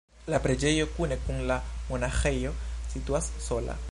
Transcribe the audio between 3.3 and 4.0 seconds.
sola.